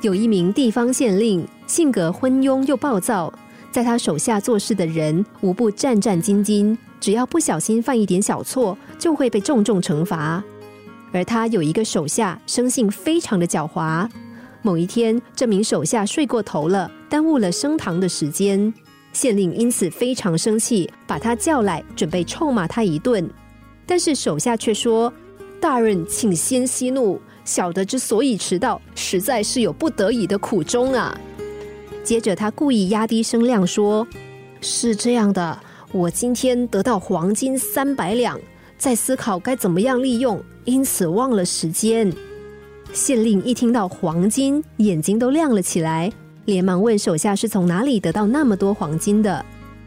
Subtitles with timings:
[0.00, 3.32] 有一名地方县令，性格昏庸又暴躁，
[3.72, 10.42] 在他手下做事的人无不战战兢兢，只要不小心犯一点小错，就会被重重惩罚。
[11.12, 14.08] 而他有一个手下，生性非常的狡猾。
[14.62, 18.72] 某一天，这名手下睡过头了，耽误了升堂的时间。
[19.12, 23.28] 县令因此非常生气，把他叫来，准备臭骂他一顿。
[23.84, 25.12] 但是手下却说
[25.58, 27.20] ：“大人，请先息怒。
[27.48, 31.18] 小的之所以迟到，实在是有不得已的苦衷啊。”
[32.04, 34.06] 接着他故意压低声量说
[34.60, 35.58] ：“是这样的，
[35.90, 38.38] 我今天得到黄金三百两，
[38.76, 42.12] 在思考该怎么样利用，因此忘了时间。”
[42.92, 46.12] 县令一听到黄金，眼睛都亮了起来。
[46.44, 49.42] 连忙问手下是从哪里得到那么多黄金的？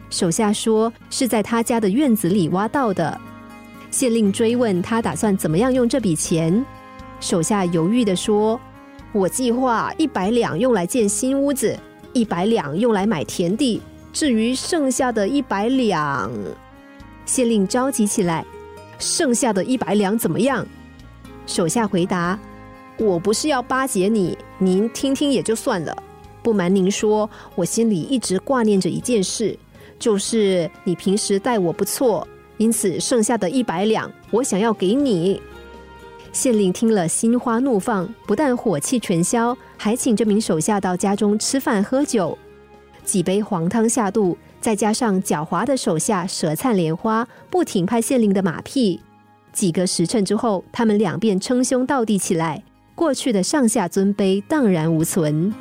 [0.09, 3.19] 手下说是在他家的院子里挖到的。
[3.91, 6.63] 县令追问他打算怎么样用这笔钱，
[7.21, 8.59] 手下犹豫的说
[9.13, 11.77] ：“我计划一百两用来建新屋子，
[12.11, 13.79] 一百两用来买田地，
[14.11, 16.29] 至于剩下的一百两……”
[17.25, 18.43] 县令着急起来
[18.97, 20.65] ：“剩下的一百两怎么样？”
[21.45, 22.37] 手下回答
[22.97, 25.95] ：“我不是要巴结你，您听听也就算了。”
[26.43, 29.55] 不瞒您说，我心里一直挂念着一件事，
[29.99, 32.27] 就是你平时待我不错，
[32.57, 35.39] 因此剩下的一百两，我想要给你。
[36.31, 42.37] 县令听了，心花怒放，不但火气全消，还请这名手下到家中吃饭喝酒，
[43.03, 48.99] 几杯黄汤下肚，再加上狡猾的手下舌灿莲花，不停拍县令的马屁。
[49.51, 52.63] 几个时辰之后，他们两便称兄道弟起来，
[52.95, 55.53] 过去的上下尊卑荡然无存。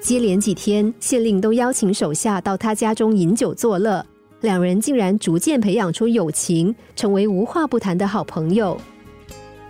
[0.00, 4.06] 接连几天，县令都邀请手下到他家中饮酒作乐，
[4.40, 8.80] 两人竟然逐渐培养出友情，成为无话不谈的好朋友。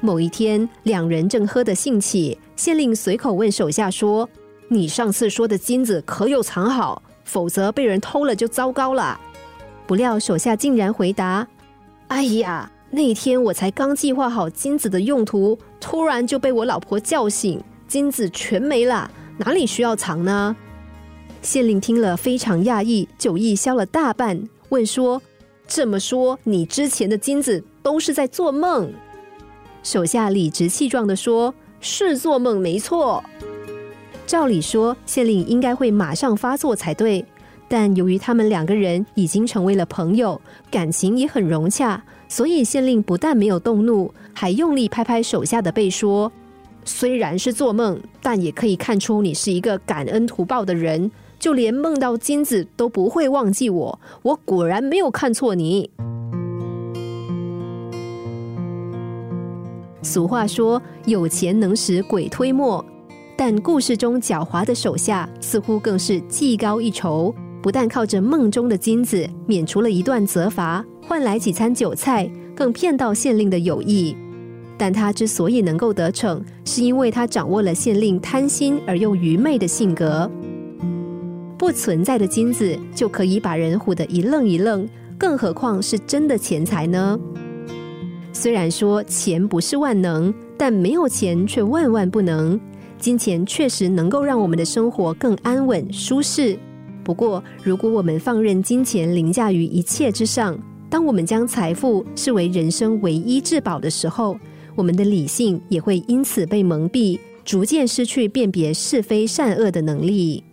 [0.01, 4.29] 某一天，两人正喝得兴起，县令随口问手下说
[4.69, 7.03] ：“你上次说的金子可有藏好？
[7.25, 9.19] 否则被人偷了就糟糕了。”
[9.87, 11.47] 不料手下竟然回答
[12.09, 20.55] ：“哎呀，那天我才刚计划好金子的用途，突然就被我老婆叫醒，金子全没了。”哪里需要藏呢？
[21.43, 25.21] 县令听了非常讶异，酒意消了大半，问说
[25.67, 28.93] ：“这么说，你之前的金子都是在做梦？”
[29.87, 33.23] 手下理直气壮的说：“是做梦，没错。”
[34.27, 37.25] 照理说，县令应该会马上发作才对，
[37.69, 40.41] 但由于他们两个人已经成为了朋友，
[40.73, 46.33] 感情也很融洽，所以县令不但没有动怒，还用力拍拍手下的背说。
[46.85, 51.09] 虽然是做梦，但也可以看出你是一个感恩图报的人。
[51.39, 55.89] 就连梦到金子都不会忘记我，我果然没有看错你。
[60.07, 62.83] 俗话说“有钱能使鬼推磨”，
[63.37, 74.17] 但故事中狡猾的手下似乎更是技高一筹，不但靠着梦中的金子免除了一段责罚，换来几餐酒菜，更骗到县令的友谊。
[74.79, 80.31] 但他之所以能够得逞，是因为他掌握了县令贪心而又愚昧的性格。
[81.59, 84.89] 不存在的金子就可以把人唬得一愣一愣，
[85.19, 87.19] 更何况是真的钱财呢？
[88.39, 92.61] 虽然说钱不是万能，但没有钱却万万不能。
[92.99, 96.55] 金钱确实能够让我们的生活更安稳舒适。
[97.03, 100.57] 不过，如果我们放任金钱凌驾于一切之上，
[100.91, 104.39] 当我们将财富视为人生唯一至宝的时候，
[104.75, 110.45] 我们的理性也会因此被蒙蔽，逐渐失去辨别是非善恶的能力。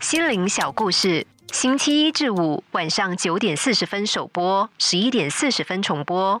[0.00, 6.40] 心灵小故事，星期一至五晚上九点四十分首播，十一点四十分重播。